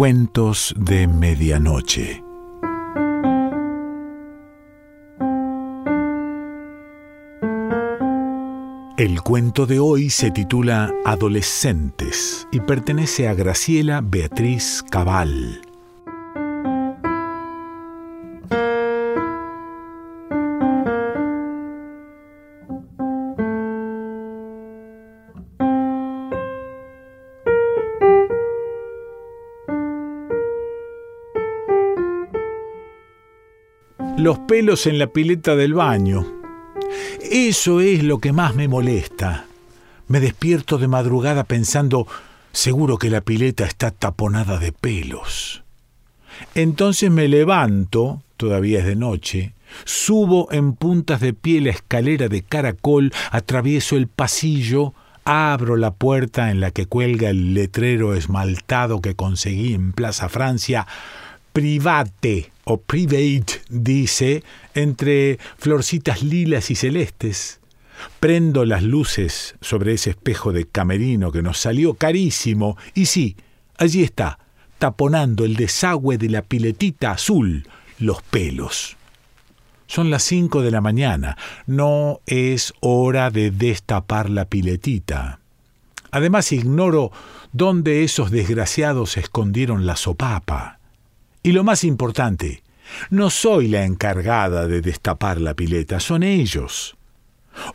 [0.00, 2.24] Cuentos de Medianoche.
[8.96, 15.60] El cuento de hoy se titula Adolescentes y pertenece a Graciela Beatriz Cabal.
[34.20, 36.26] Los pelos en la pileta del baño.
[37.22, 39.46] Eso es lo que más me molesta.
[40.08, 42.06] Me despierto de madrugada pensando,
[42.52, 45.64] seguro que la pileta está taponada de pelos.
[46.54, 49.54] Entonces me levanto, todavía es de noche,
[49.86, 54.92] subo en puntas de pie la escalera de caracol, atravieso el pasillo,
[55.24, 60.86] abro la puerta en la que cuelga el letrero esmaltado que conseguí en Plaza Francia,
[61.52, 64.42] private o private, dice,
[64.74, 67.60] entre florcitas lilas y celestes.
[68.18, 73.36] Prendo las luces sobre ese espejo de camerino que nos salió carísimo, y sí,
[73.76, 74.38] allí está,
[74.78, 78.96] taponando el desagüe de la piletita azul, los pelos.
[79.86, 85.40] Son las cinco de la mañana, no es hora de destapar la piletita.
[86.10, 87.12] Además ignoro
[87.52, 90.79] dónde esos desgraciados escondieron la sopapa.
[91.42, 92.62] Y lo más importante,
[93.08, 96.96] no soy la encargada de destapar la pileta, son ellos.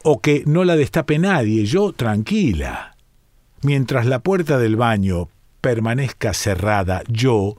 [0.04, 2.96] O que no la destape nadie, yo tranquila.
[3.62, 5.30] Mientras la puerta del baño
[5.62, 7.58] permanezca cerrada, yo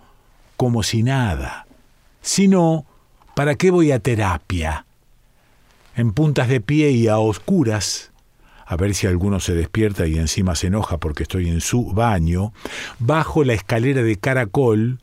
[0.56, 1.66] como si nada.
[2.22, 2.86] Si no,
[3.34, 4.86] ¿para qué voy a terapia?
[5.96, 8.12] En puntas de pie y a oscuras,
[8.64, 12.52] a ver si alguno se despierta y encima se enoja porque estoy en su baño,
[12.98, 15.00] bajo la escalera de caracol,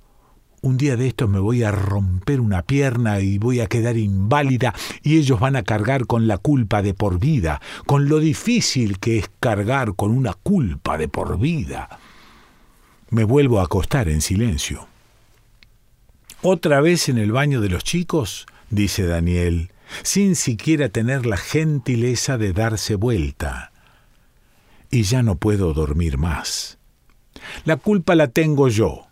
[0.63, 4.73] un día de estos me voy a romper una pierna y voy a quedar inválida
[5.03, 9.19] y ellos van a cargar con la culpa de por vida, con lo difícil que
[9.19, 11.99] es cargar con una culpa de por vida.
[13.09, 14.87] Me vuelvo a acostar en silencio.
[16.41, 18.45] ¿Otra vez en el baño de los chicos?
[18.69, 19.69] dice Daniel,
[20.01, 23.73] sin siquiera tener la gentileza de darse vuelta.
[24.89, 26.77] Y ya no puedo dormir más.
[27.65, 29.07] La culpa la tengo yo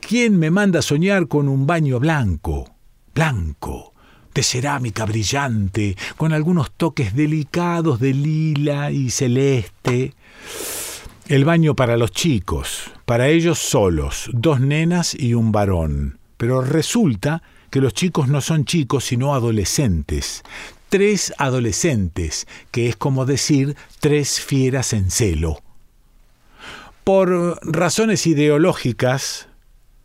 [0.00, 2.74] ¿Quién me manda soñar con un baño blanco?
[3.14, 3.94] Blanco,
[4.34, 10.14] de cerámica brillante, con algunos toques delicados de lila y celeste.
[11.28, 16.18] El baño para los chicos, para ellos solos, dos nenas y un varón.
[16.36, 20.42] Pero resulta que los chicos no son chicos sino adolescentes.
[20.88, 25.60] Tres adolescentes, que es como decir tres fieras en celo.
[27.04, 29.48] Por razones ideológicas,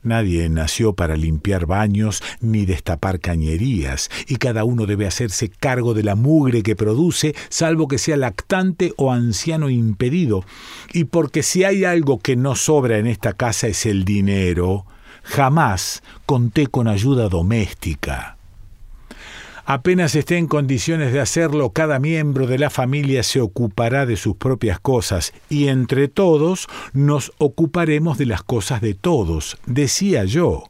[0.04, 6.04] Nadie nació para limpiar baños ni destapar cañerías, y cada uno debe hacerse cargo de
[6.04, 10.44] la mugre que produce, salvo que sea lactante o anciano impedido.
[10.92, 14.86] Y porque si hay algo que no sobra en esta casa es el dinero,
[15.24, 18.38] jamás conté con ayuda doméstica.
[19.66, 24.36] Apenas esté en condiciones de hacerlo, cada miembro de la familia se ocupará de sus
[24.36, 30.66] propias cosas y entre todos nos ocuparemos de las cosas de todos, decía yo.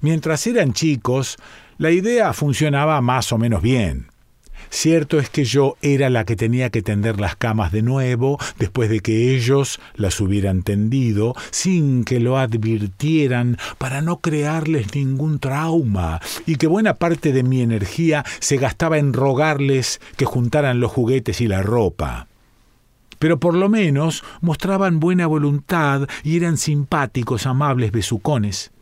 [0.00, 1.36] Mientras eran chicos,
[1.76, 4.13] la idea funcionaba más o menos bien.
[4.70, 8.90] Cierto es que yo era la que tenía que tender las camas de nuevo después
[8.90, 16.20] de que ellos las hubieran tendido sin que lo advirtieran para no crearles ningún trauma
[16.46, 21.40] y que buena parte de mi energía se gastaba en rogarles que juntaran los juguetes
[21.40, 22.26] y la ropa.
[23.18, 28.73] Pero por lo menos mostraban buena voluntad y eran simpáticos, amables besucones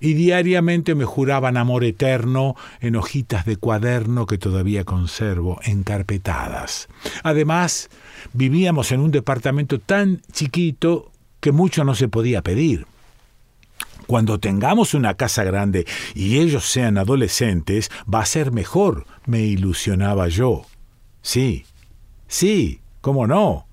[0.00, 6.88] y diariamente me juraban amor eterno en hojitas de cuaderno que todavía conservo encarpetadas.
[7.22, 7.90] Además,
[8.32, 11.10] vivíamos en un departamento tan chiquito
[11.40, 12.86] que mucho no se podía pedir.
[14.06, 20.28] Cuando tengamos una casa grande y ellos sean adolescentes, va a ser mejor, me ilusionaba
[20.28, 20.66] yo.
[21.22, 21.64] Sí,
[22.26, 23.66] sí, ¿cómo no?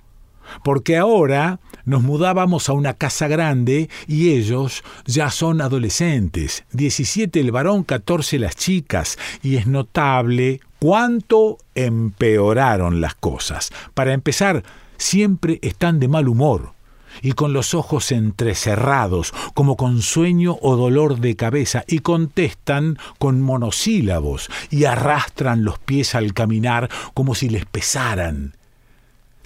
[0.63, 7.51] Porque ahora nos mudábamos a una casa grande y ellos ya son adolescentes, 17 el
[7.51, 13.71] varón, 14 las chicas, y es notable cuánto empeoraron las cosas.
[13.93, 14.63] Para empezar,
[14.97, 16.73] siempre están de mal humor
[17.21, 23.41] y con los ojos entrecerrados, como con sueño o dolor de cabeza, y contestan con
[23.41, 28.56] monosílabos, y arrastran los pies al caminar como si les pesaran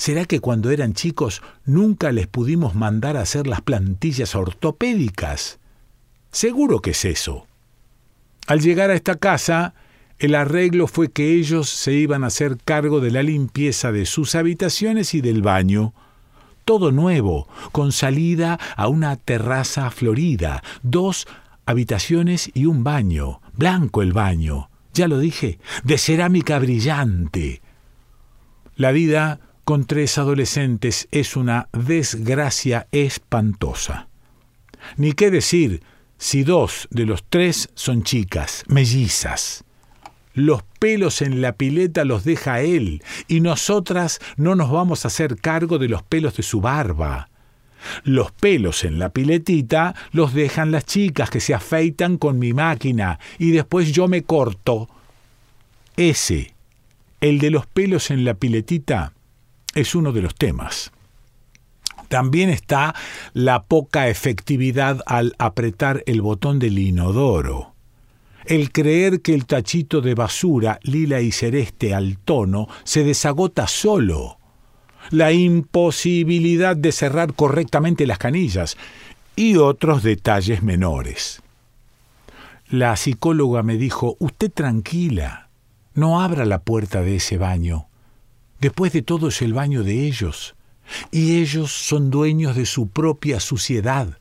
[0.01, 5.59] ¿Será que cuando eran chicos nunca les pudimos mandar a hacer las plantillas ortopédicas?
[6.31, 7.45] Seguro que es eso.
[8.48, 9.75] Al llegar a esta casa,
[10.18, 14.33] el arreglo fue que ellos se iban a hacer cargo de la limpieza de sus
[14.33, 15.94] habitaciones y del baño.
[16.65, 21.27] Todo nuevo, con salida a una terraza florida, dos
[21.68, 27.62] habitaciones y un baño, blanco el baño, ya lo dije, de cerámica brillante.
[28.75, 34.07] La vida con tres adolescentes es una desgracia espantosa.
[34.97, 35.81] Ni qué decir
[36.17, 39.63] si dos de los tres son chicas, mellizas.
[40.33, 45.37] Los pelos en la pileta los deja él, y nosotras no nos vamos a hacer
[45.37, 47.29] cargo de los pelos de su barba.
[48.03, 53.19] Los pelos en la piletita los dejan las chicas que se afeitan con mi máquina,
[53.39, 54.89] y después yo me corto.
[55.97, 56.53] Ese,
[57.19, 59.13] el de los pelos en la piletita,
[59.75, 60.91] es uno de los temas.
[62.07, 62.94] También está
[63.33, 67.73] la poca efectividad al apretar el botón del inodoro.
[68.45, 74.38] El creer que el tachito de basura lila y celeste al tono se desagota solo.
[75.09, 78.77] La imposibilidad de cerrar correctamente las canillas
[79.35, 81.41] y otros detalles menores.
[82.69, 85.50] La psicóloga me dijo, usted tranquila,
[85.94, 87.88] no abra la puerta de ese baño.
[88.61, 90.55] Después de todo es el baño de ellos,
[91.09, 94.19] y ellos son dueños de su propia suciedad.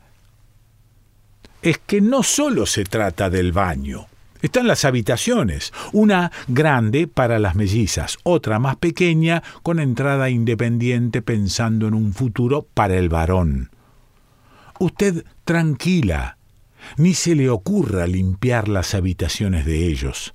[1.60, 4.06] Es que no solo se trata del baño.
[4.40, 11.86] Están las habitaciones, una grande para las mellizas, otra más pequeña con entrada independiente pensando
[11.86, 13.68] en un futuro para el varón.
[14.78, 16.38] Usted tranquila,
[16.96, 20.32] ni se le ocurra limpiar las habitaciones de ellos.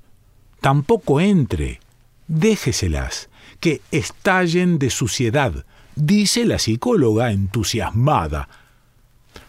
[0.62, 1.80] Tampoco entre,
[2.28, 3.30] déjeselas,
[3.60, 5.66] que estallen de suciedad,
[5.96, 8.50] dice la psicóloga entusiasmada.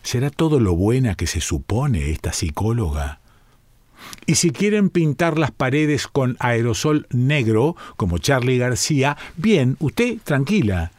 [0.02, 3.20] ¿Será todo lo buena que se supone esta psicóloga?
[4.26, 10.92] Y si quieren pintar las paredes con aerosol negro, como Charlie García, bien, usted tranquila.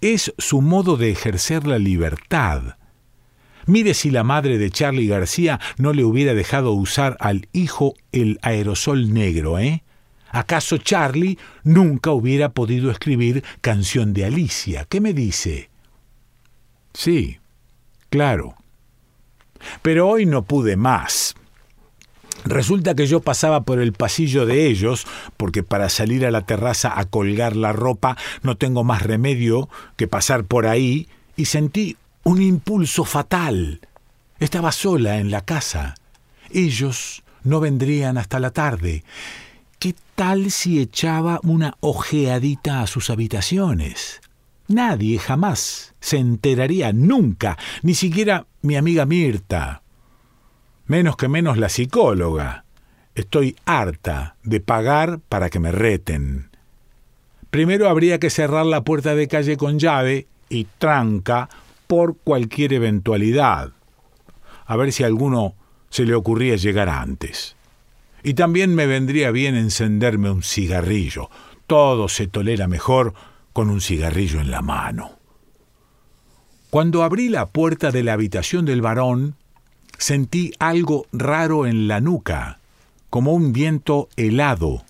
[0.00, 2.76] Es su modo de ejercer la libertad.
[3.66, 8.38] Mire si la madre de Charlie García no le hubiera dejado usar al hijo el
[8.42, 9.84] aerosol negro, ¿eh?
[10.32, 14.86] ¿Acaso Charlie nunca hubiera podido escribir Canción de Alicia?
[14.86, 15.70] ¿Qué me dice?
[16.94, 17.38] Sí,
[18.08, 18.56] claro.
[19.82, 21.34] Pero hoy no pude más.
[22.44, 25.06] Resulta que yo pasaba por el pasillo de ellos,
[25.36, 30.08] porque para salir a la terraza a colgar la ropa no tengo más remedio que
[30.08, 33.80] pasar por ahí, y sentí un impulso fatal.
[34.40, 35.94] Estaba sola en la casa.
[36.50, 39.04] Ellos no vendrían hasta la tarde.
[40.14, 44.20] ¿Qué tal si echaba una ojeadita a sus habitaciones?
[44.68, 49.82] Nadie jamás se enteraría nunca, ni siquiera mi amiga Mirta.
[50.86, 52.66] Menos que menos la psicóloga.
[53.14, 56.50] Estoy harta de pagar para que me reten.
[57.50, 61.48] Primero habría que cerrar la puerta de calle con llave y tranca
[61.86, 63.72] por cualquier eventualidad.
[64.66, 65.54] A ver si a alguno
[65.88, 67.56] se le ocurría llegar antes.
[68.22, 71.28] Y también me vendría bien encenderme un cigarrillo.
[71.66, 73.14] Todo se tolera mejor
[73.52, 75.18] con un cigarrillo en la mano.
[76.70, 79.36] Cuando abrí la puerta de la habitación del varón,
[79.98, 82.60] sentí algo raro en la nuca,
[83.10, 84.84] como un viento helado.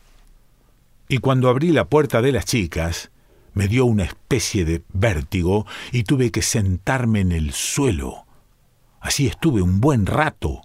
[1.09, 3.11] Y cuando abrí la puerta de las chicas,
[3.54, 8.26] me dio una especie de vértigo y tuve que sentarme en el suelo.
[9.00, 10.62] Así estuve un buen rato.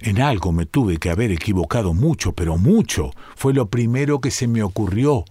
[0.00, 3.10] En algo me tuve que haber equivocado mucho, pero mucho.
[3.34, 5.24] Fue lo primero que se me ocurrió.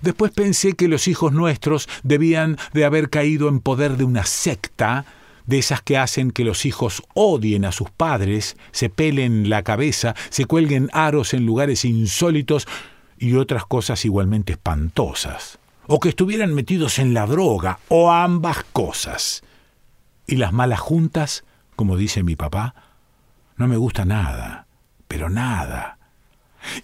[0.00, 5.04] Después pensé que los hijos nuestros debían de haber caído en poder de una secta,
[5.46, 10.14] de esas que hacen que los hijos odien a sus padres, se pelen la cabeza,
[10.28, 12.68] se cuelguen aros en lugares insólitos
[13.18, 15.58] y otras cosas igualmente espantosas.
[15.86, 19.42] O que estuvieran metidos en la droga, o ambas cosas.
[20.26, 22.74] Y las malas juntas, como dice mi papá,
[23.60, 24.66] no me gusta nada,
[25.06, 25.98] pero nada.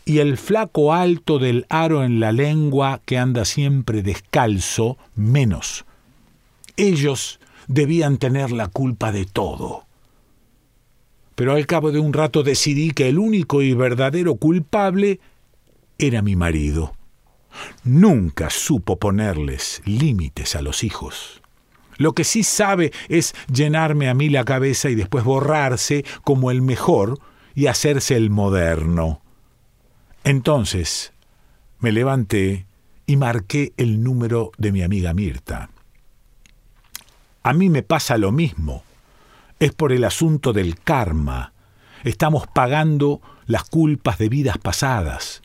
[0.05, 5.87] Y el flaco alto del aro en la lengua que anda siempre descalzo, menos.
[6.77, 9.85] Ellos debían tener la culpa de todo.
[11.35, 15.19] Pero al cabo de un rato decidí que el único y verdadero culpable
[15.97, 16.95] era mi marido.
[17.85, 21.41] Nunca supo ponerles límites a los hijos.
[21.97, 26.63] Lo que sí sabe es llenarme a mí la cabeza y después borrarse como el
[26.63, 27.19] mejor
[27.55, 29.23] y hacerse el moderno.
[30.25, 31.13] Entonces
[31.79, 32.67] me levanté
[33.07, 35.71] y marqué el número de mi amiga Mirta.
[37.43, 38.83] A mí me pasa lo mismo.
[39.61, 41.53] Es por el asunto del karma.
[42.03, 45.43] Estamos pagando las culpas de vidas pasadas.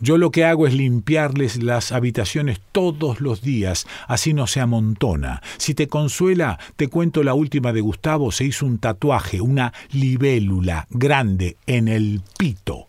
[0.00, 5.42] Yo lo que hago es limpiarles las habitaciones todos los días, así no se amontona.
[5.56, 10.86] Si te consuela, te cuento la última de Gustavo, se hizo un tatuaje, una libélula
[10.90, 12.86] grande en el pito.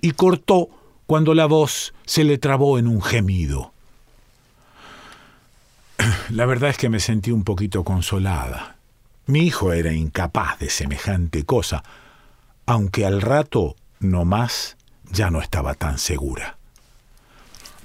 [0.00, 0.68] Y cortó
[1.06, 3.72] cuando la voz se le trabó en un gemido.
[6.30, 8.76] La verdad es que me sentí un poquito consolada.
[9.26, 11.84] Mi hijo era incapaz de semejante cosa,
[12.66, 14.76] aunque al rato, no más,
[15.12, 16.56] ya no estaba tan segura.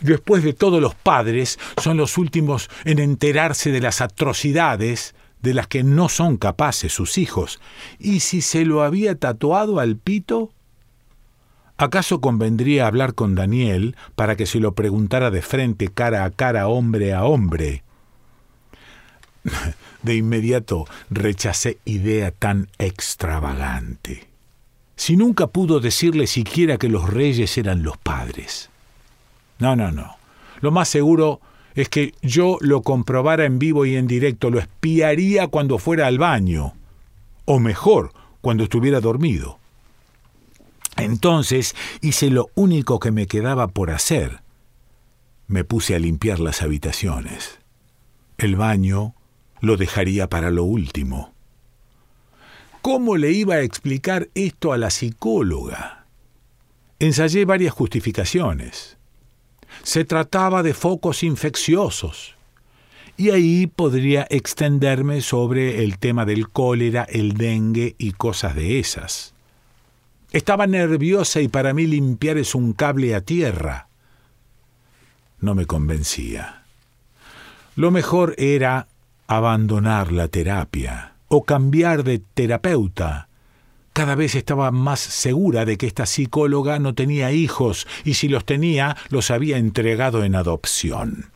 [0.01, 5.67] Después de todo, los padres son los últimos en enterarse de las atrocidades de las
[5.67, 7.59] que no son capaces sus hijos.
[7.99, 10.51] ¿Y si se lo había tatuado al pito?
[11.77, 16.67] ¿Acaso convendría hablar con Daniel para que se lo preguntara de frente, cara a cara,
[16.67, 17.83] hombre a hombre?
[20.03, 24.27] De inmediato rechacé idea tan extravagante
[24.97, 28.69] si nunca pudo decirle siquiera que los reyes eran los padres?
[29.59, 30.17] No, no, no.
[30.59, 31.39] Lo más seguro
[31.75, 36.17] es que yo lo comprobara en vivo y en directo, lo espiaría cuando fuera al
[36.17, 36.73] baño,
[37.45, 38.11] o mejor,
[38.41, 39.59] cuando estuviera dormido.
[40.97, 44.41] Entonces hice lo único que me quedaba por hacer.
[45.45, 47.59] Me puse a limpiar las habitaciones.
[48.39, 49.13] El baño
[49.61, 51.36] lo dejaría para lo último.
[52.81, 56.05] ¿Cómo le iba a explicar esto a la psicóloga?
[56.99, 58.97] Ensayé varias justificaciones.
[59.83, 62.35] Se trataba de focos infecciosos.
[63.17, 69.33] Y ahí podría extenderme sobre el tema del cólera, el dengue y cosas de esas.
[70.31, 73.87] Estaba nerviosa y para mí limpiar es un cable a tierra.
[75.39, 76.63] No me convencía.
[77.75, 78.87] Lo mejor era
[79.27, 83.27] abandonar la terapia o cambiar de terapeuta.
[83.93, 88.45] Cada vez estaba más segura de que esta psicóloga no tenía hijos y si los
[88.45, 91.31] tenía los había entregado en adopción.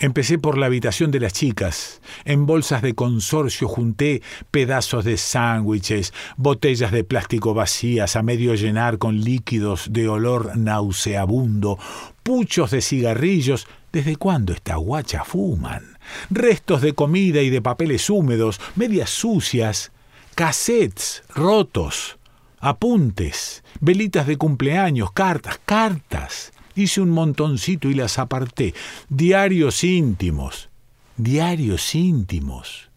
[0.00, 2.00] Empecé por la habitación de las chicas.
[2.24, 8.98] En bolsas de consorcio junté pedazos de sándwiches, botellas de plástico vacías a medio llenar
[8.98, 11.78] con líquidos de olor nauseabundo,
[12.24, 13.68] puchos de cigarrillos.
[13.92, 15.93] ¿Desde cuándo esta guacha fuman?
[16.30, 19.92] Restos de comida y de papeles húmedos, medias sucias,
[20.34, 22.18] cassettes rotos,
[22.60, 26.52] apuntes, velitas de cumpleaños, cartas, cartas.
[26.74, 28.74] Hice un montoncito y las aparté.
[29.08, 30.70] Diarios íntimos,
[31.16, 32.90] diarios íntimos.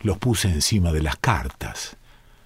[0.00, 1.96] Los puse encima de las cartas.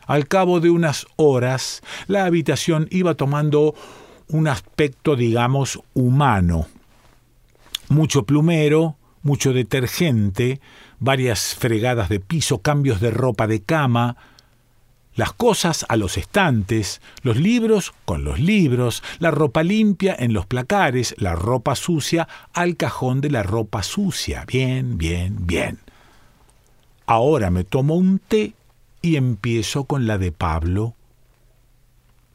[0.06, 3.74] Al cabo de unas horas, la habitación iba tomando
[4.28, 6.68] un aspecto, digamos, humano.
[7.88, 10.60] Mucho plumero, mucho detergente,
[10.98, 14.16] varias fregadas de piso, cambios de ropa de cama,
[15.18, 20.46] las cosas a los estantes, los libros con los libros, la ropa limpia en los
[20.46, 24.44] placares, la ropa sucia al cajón de la ropa sucia.
[24.46, 25.80] Bien, bien, bien.
[27.04, 28.54] Ahora me tomo un té
[29.02, 30.94] y empiezo con la de Pablo.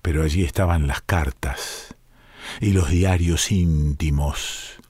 [0.02, 1.96] Pero allí estaban las cartas
[2.60, 4.83] y los diarios íntimos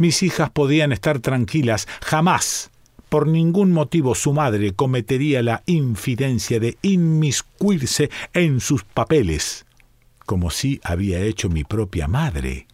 [0.00, 2.70] mis hijas podían estar tranquilas, jamás,
[3.10, 9.66] por ningún motivo su madre cometería la infidencia de inmiscuirse en sus papeles,
[10.24, 12.66] como si había hecho mi propia madre.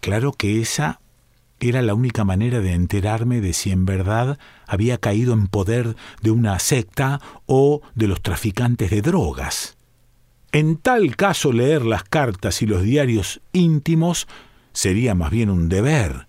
[0.00, 1.00] Claro que esa
[1.58, 6.30] era la única manera de enterarme de si en verdad había caído en poder de
[6.30, 9.76] una secta o de los traficantes de drogas.
[10.52, 14.28] En tal caso leer las cartas y los diarios íntimos
[14.76, 16.28] sería más bien un deber.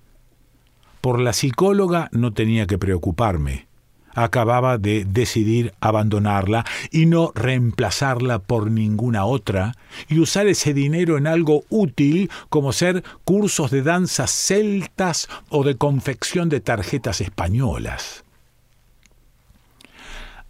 [1.02, 3.68] Por la psicóloga no tenía que preocuparme.
[4.16, 9.74] Acababa de decidir abandonarla y no reemplazarla por ninguna otra,
[10.08, 15.76] y usar ese dinero en algo útil como ser cursos de danzas celtas o de
[15.76, 18.24] confección de tarjetas españolas.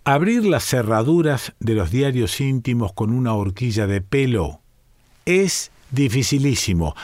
[0.05, 4.61] Abrir las cerraduras de los diarios íntimos con una horquilla de pelo
[5.25, 6.95] es dificilísimo,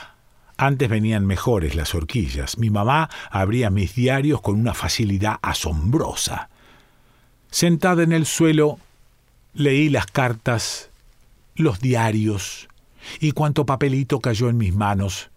[0.57, 2.57] antes venían mejores las horquillas.
[2.57, 6.49] Mi mamá abría mis diarios con una facilidad asombrosa.
[7.49, 8.79] Sentada en el suelo,
[9.53, 10.89] leí las cartas,
[11.55, 12.67] los diarios
[13.19, 15.29] y cuánto papelito cayó en mis manos.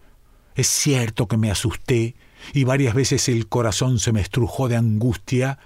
[0.54, 2.14] Es cierto que me asusté
[2.52, 5.58] y varias veces el corazón se me estrujó de angustia,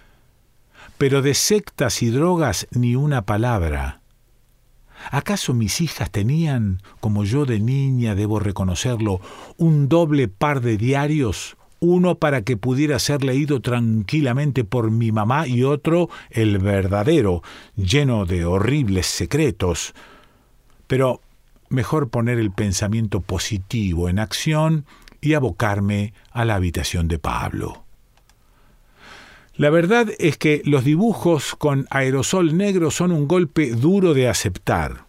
[0.98, 3.99] pero de sectas y drogas ni una palabra.
[5.10, 9.20] ¿Acaso mis hijas tenían, como yo de niña debo reconocerlo,
[9.56, 11.56] un doble par de diarios?
[11.80, 17.42] Uno para que pudiera ser leído tranquilamente por mi mamá y otro, el verdadero,
[17.74, 19.94] lleno de horribles secretos.
[20.86, 21.22] Pero
[21.70, 24.84] mejor poner el pensamiento positivo en acción
[25.22, 27.84] y abocarme a la habitación de Pablo.
[29.60, 35.04] La verdad es que los dibujos con aerosol negro son un golpe duro de aceptar.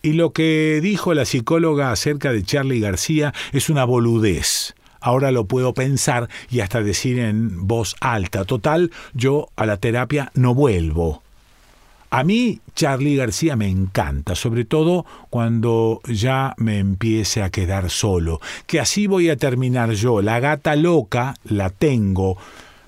[0.00, 4.76] Y lo que dijo la psicóloga acerca de Charlie García es una boludez.
[5.00, 8.44] Ahora lo puedo pensar y hasta decir en voz alta.
[8.44, 11.24] Total, yo a la terapia no vuelvo.
[12.10, 18.40] A mí Charlie García me encanta, sobre todo cuando ya me empiece a quedar solo,
[18.68, 20.22] que así voy a terminar yo.
[20.22, 22.36] La gata loca la tengo,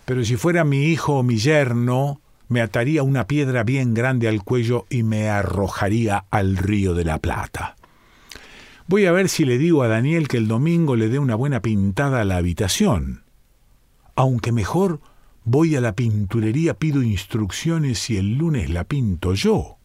[0.05, 4.45] pero si fuera mi hijo o mi yerno, me ataría una piedra bien grande al
[4.45, 7.77] cuello y me arrojaría al río de la Plata.
[8.87, 11.61] Voy a ver si le digo a Daniel que el domingo le dé una buena
[11.61, 13.23] pintada a la habitación.
[14.17, 15.01] Aunque mejor
[15.45, 19.79] voy a la pinturería, pido instrucciones y el lunes la pinto yo.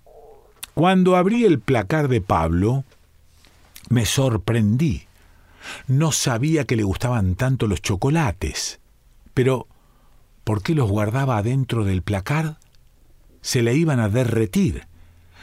[0.73, 2.83] Cuando abrí el placar de Pablo,
[3.89, 5.03] me sorprendí.
[5.87, 8.79] No sabía que le gustaban tanto los chocolates,
[9.33, 9.67] pero
[10.47, 12.57] ¿Por qué los guardaba adentro del placar?
[13.41, 14.87] Se le iban a derretir.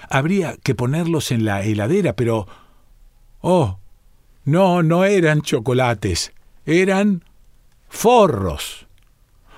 [0.09, 2.49] Habría que ponerlos en la heladera, pero...
[3.43, 3.81] Oh,
[4.47, 6.33] no, no eran chocolates,
[6.65, 7.23] eran
[7.87, 8.87] forros.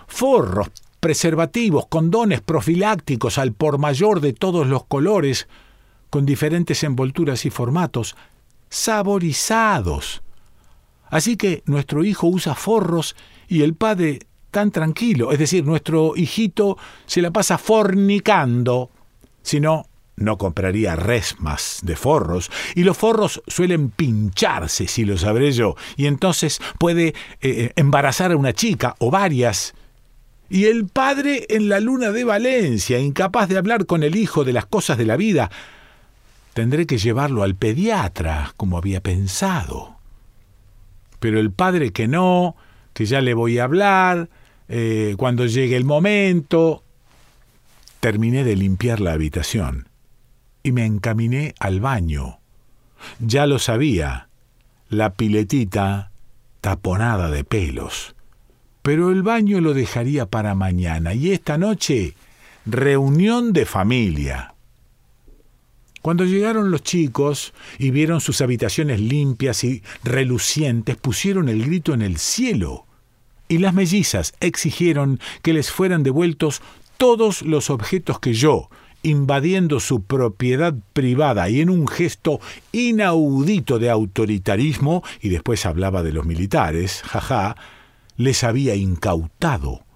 [0.08, 5.46] Forros, preservativos, condones profilácticos al por mayor de todos los colores,
[6.10, 8.16] con diferentes envolturas y formatos,
[8.68, 10.24] saborizados.
[11.08, 13.14] Así que nuestro hijo usa forros
[13.46, 15.32] y el padre tan tranquilo.
[15.32, 18.90] Es decir, nuestro hijito se la pasa fornicando.
[19.42, 19.86] Si no,
[20.16, 26.06] no compraría resmas de forros, y los forros suelen pincharse, si lo sabré yo, y
[26.06, 29.74] entonces puede eh, eh, embarazar a una chica o varias.
[30.48, 34.52] Y el padre en la luna de Valencia, incapaz de hablar con el hijo de
[34.52, 35.50] las cosas de la vida,
[36.54, 39.96] tendré que llevarlo al pediatra, como había pensado.
[41.18, 42.56] Pero el padre que no,
[42.94, 44.30] que ya le voy a hablar,
[44.68, 46.82] eh, cuando llegue el momento,
[48.00, 49.88] terminé de limpiar la habitación
[50.62, 52.38] y me encaminé al baño.
[53.20, 54.28] Ya lo sabía,
[54.88, 56.10] la piletita
[56.60, 58.14] taponada de pelos.
[58.82, 62.14] Pero el baño lo dejaría para mañana y esta noche
[62.64, 64.54] reunión de familia.
[66.02, 72.02] Cuando llegaron los chicos y vieron sus habitaciones limpias y relucientes, pusieron el grito en
[72.02, 72.85] el cielo
[73.48, 76.62] y las mellizas exigieron que les fueran devueltos
[76.96, 78.68] todos los objetos que yo,
[79.02, 82.40] invadiendo su propiedad privada y en un gesto
[82.72, 87.56] inaudito de autoritarismo, y después hablaba de los militares, jaja,
[88.16, 89.86] les había incautado.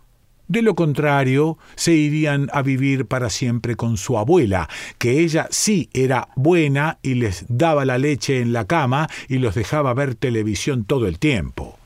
[0.47, 5.89] De lo contrario, se irían a vivir para siempre con su abuela, que ella sí
[5.93, 10.85] era buena y les daba la leche en la cama y los dejaba ver televisión
[10.85, 11.80] todo el tiempo.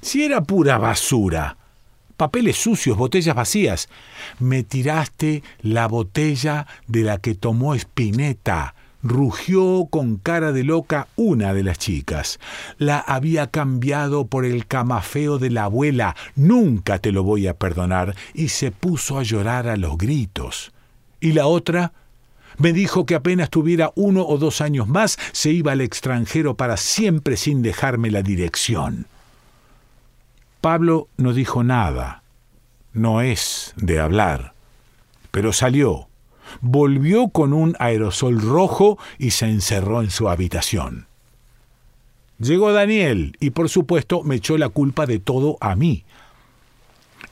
[0.00, 1.58] Si era pura basura,
[2.16, 3.88] papeles sucios, botellas vacías,
[4.38, 8.74] me tiraste la botella de la que tomó Spinetta.
[9.02, 12.38] Rugió con cara de loca una de las chicas.
[12.76, 16.14] La había cambiado por el camafeo de la abuela.
[16.36, 18.14] Nunca te lo voy a perdonar.
[18.34, 20.72] Y se puso a llorar a los gritos.
[21.18, 21.92] Y la otra
[22.58, 26.76] me dijo que apenas tuviera uno o dos años más se iba al extranjero para
[26.76, 29.06] siempre sin dejarme la dirección.
[30.60, 32.22] Pablo no dijo nada,
[32.92, 34.54] no es de hablar,
[35.30, 36.08] pero salió,
[36.60, 41.06] volvió con un aerosol rojo y se encerró en su habitación.
[42.38, 46.04] Llegó Daniel y por supuesto me echó la culpa de todo a mí.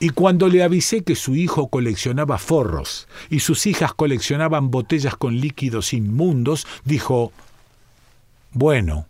[0.00, 5.40] Y cuando le avisé que su hijo coleccionaba forros y sus hijas coleccionaban botellas con
[5.40, 7.32] líquidos inmundos, dijo,
[8.52, 9.07] bueno,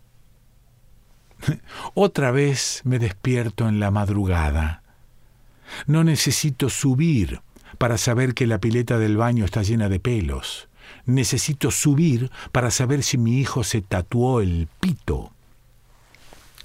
[1.95, 4.83] otra vez me despierto en la madrugada.
[5.87, 7.41] No necesito subir
[7.79, 10.69] para saber que la pileta del baño está llena de pelos.
[11.05, 15.33] Necesito subir para saber si mi hijo se tatuó el pito.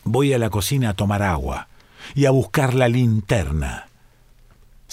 [0.03, 1.67] Voy a la cocina a tomar agua
[2.15, 3.87] y a buscar la linterna.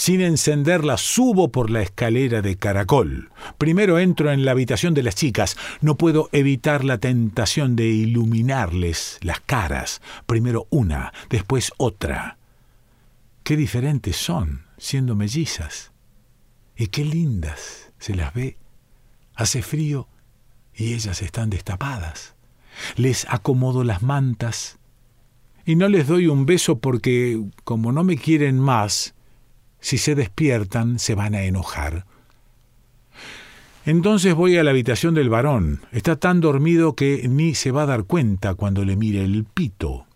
[0.01, 3.29] Sin encenderla subo por la escalera de caracol.
[3.59, 5.59] Primero entro en la habitación de las chicas.
[5.83, 10.01] No puedo evitar la tentación de iluminarles las caras.
[10.25, 12.39] Primero una, después otra.
[13.43, 15.93] Qué diferentes son, siendo mellizas.
[16.75, 18.57] Y qué lindas se las ve.
[19.35, 20.09] Hace frío
[20.75, 22.37] y ellas están destapadas.
[22.97, 24.79] Les acomodo las mantas
[25.67, 29.13] y no les doy un beso porque, como no me quieren más,
[29.81, 32.05] si se despiertan se van a enojar.
[33.87, 35.81] Entonces voy a la habitación del varón.
[35.91, 40.07] Está tan dormido que ni se va a dar cuenta cuando le mire el pito.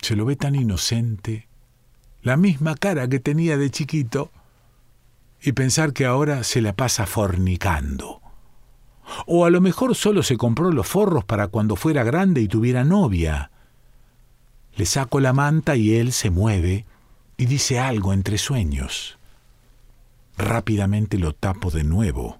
[0.00, 1.48] Se lo ve tan inocente,
[2.22, 4.30] la misma cara que tenía de chiquito,
[5.42, 8.20] y pensar que ahora se la pasa fornicando.
[9.26, 12.84] O a lo mejor solo se compró los forros para cuando fuera grande y tuviera
[12.84, 13.50] novia.
[14.76, 16.86] Le saco la manta y él se mueve
[17.38, 19.16] y dice algo entre sueños.
[20.36, 22.38] Rápidamente lo tapo de nuevo.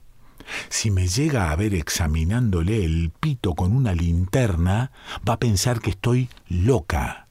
[0.69, 4.91] Si me llega a ver examinándole el pito con una linterna,
[5.27, 7.29] va a pensar que estoy loca.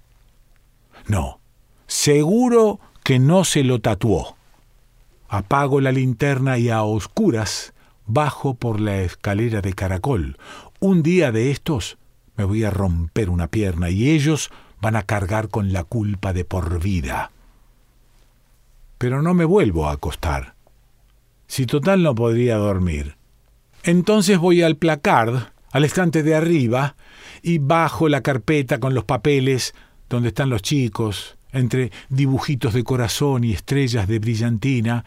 [1.08, 1.39] No,
[1.88, 4.38] seguro que no se lo tatuó.
[5.27, 7.73] Apago la linterna y a oscuras
[8.06, 10.38] bajo por la escalera de caracol.
[10.80, 11.97] Un día de estos
[12.38, 16.45] me voy a romper una pierna y ellos van a cargar con la culpa de
[16.45, 17.32] por vida.
[18.98, 20.56] Pero no me vuelvo a acostar.
[21.48, 23.16] Si total no podría dormir.
[23.84, 26.96] Entonces voy al placard, al estante de arriba,
[27.42, 29.74] y bajo la carpeta con los papeles
[30.10, 35.06] donde están los chicos, entre dibujitos de corazón y estrellas de brillantina,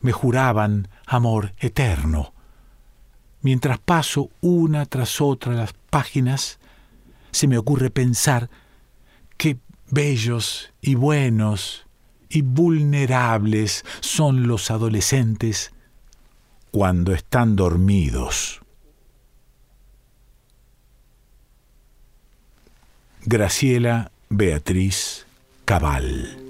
[0.00, 2.32] me juraban amor eterno.
[3.42, 6.58] Mientras paso una tras otra las páginas,
[7.30, 8.50] se me ocurre pensar
[9.36, 9.58] qué
[9.90, 11.86] bellos y buenos
[12.30, 15.72] y vulnerables son los adolescentes
[16.70, 18.60] cuando están dormidos.
[23.26, 25.26] Graciela Beatriz
[25.66, 26.49] Cabal